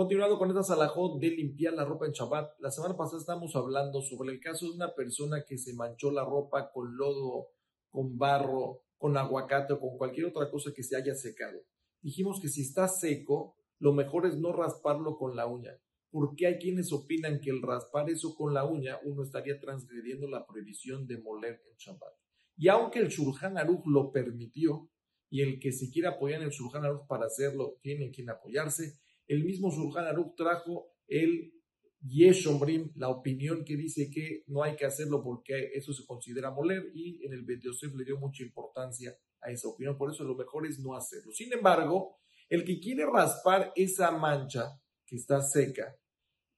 Continuando 0.00 0.38
con 0.38 0.48
esta 0.48 0.62
salajot 0.62 1.20
de 1.20 1.28
limpiar 1.28 1.74
la 1.74 1.84
ropa 1.84 2.06
en 2.06 2.12
Shabbat, 2.12 2.58
la 2.60 2.70
semana 2.70 2.96
pasada 2.96 3.20
estábamos 3.20 3.54
hablando 3.54 4.00
sobre 4.00 4.32
el 4.32 4.40
caso 4.40 4.66
de 4.66 4.72
una 4.72 4.94
persona 4.94 5.44
que 5.46 5.58
se 5.58 5.74
manchó 5.74 6.10
la 6.10 6.24
ropa 6.24 6.70
con 6.72 6.96
lodo, 6.96 7.48
con 7.90 8.16
barro, 8.16 8.82
con 8.96 9.16
aguacate 9.16 9.74
o 9.74 9.78
con 9.78 9.98
cualquier 9.98 10.26
otra 10.26 10.50
cosa 10.50 10.72
que 10.74 10.82
se 10.82 10.96
haya 10.96 11.14
secado. 11.14 11.58
Dijimos 12.00 12.40
que 12.40 12.48
si 12.48 12.62
está 12.62 12.88
seco, 12.88 13.56
lo 13.78 13.92
mejor 13.92 14.26
es 14.26 14.38
no 14.38 14.52
rasparlo 14.52 15.18
con 15.18 15.36
la 15.36 15.46
uña, 15.46 15.78
porque 16.10 16.46
hay 16.46 16.58
quienes 16.58 16.92
opinan 16.92 17.38
que 17.40 17.50
el 17.50 17.60
raspar 17.60 18.08
eso 18.08 18.34
con 18.34 18.54
la 18.54 18.64
uña 18.64 18.98
uno 19.04 19.22
estaría 19.22 19.60
transgrediendo 19.60 20.28
la 20.28 20.46
prohibición 20.46 21.06
de 21.06 21.18
moler 21.18 21.60
en 21.70 21.76
Shabbat. 21.76 22.14
Y 22.56 22.68
aunque 22.68 23.00
el 23.00 23.08
Shulchan 23.08 23.58
Aruch 23.58 23.84
lo 23.86 24.10
permitió, 24.12 24.88
y 25.30 25.42
el 25.42 25.60
que 25.60 25.72
se 25.72 25.90
quiera 25.90 26.10
apoyar 26.10 26.40
en 26.40 26.48
el 26.48 26.52
Shulchan 26.52 26.84
Aruch 26.84 27.06
para 27.06 27.26
hacerlo 27.26 27.78
tiene 27.80 28.10
quien 28.10 28.28
apoyarse, 28.28 28.98
el 29.26 29.44
mismo 29.44 29.70
Shulchan 29.70 30.06
Aruch 30.06 30.34
trajo 30.36 30.92
el 31.06 31.54
Yeshombrim, 32.02 32.92
la 32.96 33.10
opinión 33.10 33.64
que 33.64 33.76
dice 33.76 34.10
que 34.10 34.42
no 34.46 34.62
hay 34.62 34.74
que 34.74 34.86
hacerlo 34.86 35.22
porque 35.22 35.70
eso 35.74 35.92
se 35.92 36.04
considera 36.06 36.50
moler 36.50 36.90
y 36.94 37.24
en 37.24 37.32
el 37.32 37.44
Bet 37.44 37.60
Yosef 37.62 37.94
le 37.94 38.04
dio 38.04 38.18
mucha 38.18 38.42
importancia 38.42 39.16
a 39.42 39.50
esa 39.50 39.68
opinión, 39.68 39.96
por 39.96 40.10
eso 40.10 40.24
lo 40.24 40.34
mejor 40.34 40.66
es 40.66 40.78
no 40.80 40.96
hacerlo. 40.96 41.32
Sin 41.32 41.52
embargo, 41.52 42.16
el 42.48 42.64
que 42.64 42.80
quiere 42.80 43.06
raspar 43.06 43.72
esa 43.76 44.10
mancha 44.10 44.80
que 45.06 45.16
está 45.16 45.40
seca 45.42 45.96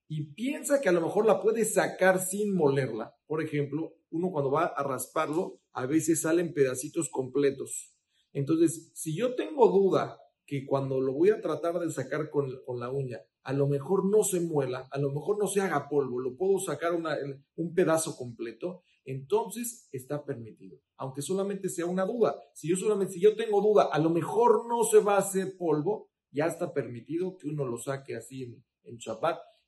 y 0.07 0.33
piensa 0.33 0.81
que 0.81 0.89
a 0.89 0.93
lo 0.93 1.01
mejor 1.01 1.25
la 1.25 1.39
puede 1.41 1.65
sacar 1.65 2.19
sin 2.19 2.55
molerla, 2.55 3.13
por 3.27 3.43
ejemplo, 3.43 3.95
uno 4.09 4.31
cuando 4.31 4.51
va 4.51 4.65
a 4.65 4.83
rasparlo, 4.83 5.59
a 5.71 5.85
veces 5.85 6.21
salen 6.21 6.53
pedacitos 6.53 7.09
completos. 7.09 7.92
Entonces, 8.33 8.91
si 8.93 9.15
yo 9.15 9.35
tengo 9.35 9.69
duda 9.69 10.19
que 10.45 10.65
cuando 10.65 10.99
lo 10.99 11.13
voy 11.13 11.29
a 11.29 11.41
tratar 11.41 11.79
de 11.79 11.89
sacar 11.91 12.29
con, 12.29 12.51
la 12.79 12.89
uña, 12.89 13.21
a 13.43 13.53
lo 13.53 13.67
mejor 13.67 14.05
no 14.09 14.23
se 14.23 14.41
muela, 14.41 14.87
a 14.91 14.97
lo 14.97 15.11
mejor 15.11 15.37
no 15.39 15.47
se 15.47 15.61
haga 15.61 15.87
polvo, 15.87 16.19
lo 16.19 16.35
puedo 16.35 16.59
sacar 16.59 16.91
un 16.93 17.73
pedazo 17.73 18.17
completo, 18.17 18.81
entonces 19.05 19.87
está 19.91 20.25
permitido, 20.25 20.79
aunque 20.97 21.21
solamente 21.21 21.69
sea 21.69 21.85
una 21.85 22.05
duda. 22.05 22.39
Si 22.53 22.69
yo 22.69 22.75
solamente, 22.75 23.13
si 23.13 23.21
yo 23.21 23.35
tengo 23.35 23.61
duda, 23.61 23.89
a 23.91 23.99
lo 23.99 24.09
mejor 24.09 24.67
no 24.67 24.83
se 24.83 24.99
va 24.99 25.15
a 25.15 25.19
hacer 25.19 25.57
polvo, 25.57 26.09
ya 26.31 26.47
está 26.47 26.73
permitido 26.73 27.37
que 27.37 27.47
uno 27.47 27.65
lo 27.65 27.77
saque 27.77 28.15
así 28.15 28.43
en, 28.43 28.63
en 28.83 28.97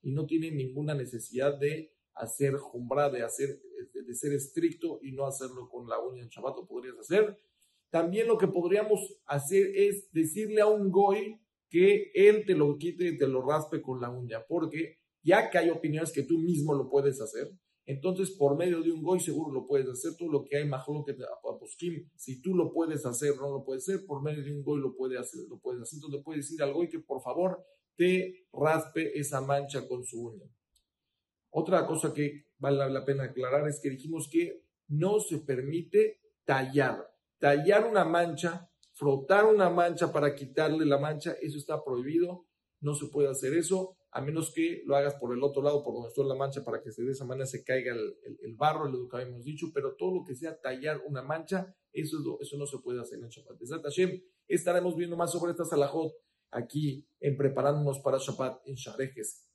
y 0.02 0.12
no 0.12 0.26
tiene 0.26 0.52
ninguna 0.52 0.94
necesidad 0.94 1.58
de 1.58 1.92
hacer 2.14 2.56
jumbra, 2.56 3.10
de 3.10 3.24
hacer, 3.24 3.62
de 3.94 4.16
ser 4.16 4.34
estricto 4.34 5.00
y 5.02 5.12
no 5.12 5.26
hacerlo 5.26 5.70
con 5.70 5.88
la 5.88 6.00
uña 6.00 6.24
en 6.24 6.30
Shabbat, 6.30 6.56
lo 6.56 6.66
podrías 6.66 6.98
hacer 6.98 7.38
también 7.90 8.28
lo 8.28 8.38
que 8.38 8.48
podríamos 8.48 9.00
hacer 9.26 9.72
es 9.76 10.12
decirle 10.12 10.62
a 10.62 10.68
un 10.68 10.92
goy 10.92 11.40
que 11.70 12.12
él 12.14 12.46
te 12.46 12.56
lo 12.56 12.78
quite 12.78 13.08
y 13.08 13.18
te 13.18 13.28
lo 13.28 13.46
raspe 13.46 13.82
con 13.82 14.00
la 14.02 14.10
uña, 14.10 14.46
porque 14.48 15.00
ya 15.24 15.50
que 15.50 15.58
hay 15.58 15.70
opiniones 15.70 16.12
que 16.12 16.24
tú 16.24 16.38
mismo 16.38 16.74
lo 16.74 16.90
puedes 16.90 17.20
hacer, 17.22 17.52
entonces 17.86 18.32
por 18.32 18.58
medio 18.58 18.82
de 18.82 18.92
un 18.92 19.04
goy 19.04 19.20
seguro 19.20 19.52
lo 19.54 19.68
puedes 19.68 19.88
hacer, 19.88 20.12
tú 20.18 20.30
lo 20.30 20.44
que 20.44 20.58
hay 20.58 20.68
mejor 20.68 21.06
que 21.06 21.14
te 21.14 21.24
aposquim, 21.24 22.10
si 22.16 22.42
tú 22.42 22.56
lo 22.56 22.72
puedes 22.72 23.06
hacer, 23.06 23.36
no 23.38 23.50
lo 23.50 23.64
puedes 23.64 23.88
hacer, 23.88 24.06
por 24.06 24.22
medio 24.22 24.44
de 24.44 24.52
un 24.52 24.64
goy 24.64 24.80
lo 24.80 24.96
puedes 24.96 25.20
hacer, 25.20 25.42
lo 25.50 25.60
puedes 25.60 25.82
hacer, 25.82 25.98
entonces 25.98 26.22
puedes 26.24 26.46
decir 26.46 26.62
al 26.64 26.74
goy 26.74 26.90
que 26.90 27.00
por 27.00 27.22
favor 27.22 27.64
te 27.96 28.48
raspe 28.52 29.18
esa 29.18 29.42
mancha 29.42 29.88
con 29.88 30.04
su 30.04 30.28
uña. 30.28 30.46
Otra 31.52 31.86
cosa 31.88 32.14
que 32.14 32.48
vale 32.58 32.90
la 32.90 33.06
pena 33.06 33.26
aclarar 33.26 33.68
es 33.68 33.80
que 33.80 33.90
dijimos 33.90 34.28
que 34.30 34.66
no 34.88 35.20
se 35.20 35.40
permite 35.40 36.20
tallar 36.44 37.15
tallar 37.40 37.86
una 37.86 38.06
mancha, 38.06 38.70
frotar 38.94 39.46
una 39.46 39.70
mancha 39.70 40.12
para 40.12 40.34
quitarle 40.36 40.86
la 40.86 40.98
mancha, 40.98 41.34
eso 41.42 41.58
está 41.58 41.84
prohibido, 41.84 42.46
no 42.82 42.94
se 42.94 43.08
puede 43.08 43.30
hacer 43.30 43.54
eso, 43.54 43.98
a 44.12 44.22
menos 44.22 44.54
que 44.54 44.82
lo 44.86 44.96
hagas 44.96 45.16
por 45.16 45.34
el 45.34 45.44
otro 45.44 45.62
lado, 45.62 45.84
por 45.84 45.94
donde 45.94 46.10
está 46.10 46.24
la 46.24 46.36
mancha, 46.36 46.64
para 46.64 46.82
que 46.82 46.90
de 46.90 47.12
esa 47.12 47.26
manera 47.26 47.46
se 47.46 47.64
caiga 47.64 47.94
el, 47.94 48.56
barro, 48.56 48.88
lo 48.88 49.10
que 49.10 49.18
habíamos 49.18 49.44
dicho, 49.44 49.68
pero 49.74 49.96
todo 49.96 50.16
lo 50.16 50.24
que 50.24 50.36
sea 50.36 50.60
tallar 50.62 51.02
una 51.06 51.22
mancha, 51.22 51.76
eso, 51.92 52.18
eso 52.40 52.58
no 52.58 52.66
se 52.66 52.78
puede 52.80 53.02
hacer 53.02 53.20
en 53.20 53.28
Shabbat. 53.28 53.84
Hashem, 53.84 54.22
estaremos 54.48 54.96
viendo 54.96 55.18
más 55.18 55.32
sobre 55.32 55.52
esta 55.52 55.66
salahot 55.66 56.14
aquí 56.52 57.06
en 57.20 57.36
preparándonos 57.36 58.00
para 58.00 58.18
Shabbat 58.18 58.66
en 58.68 58.76
Sharejes. 58.76 59.46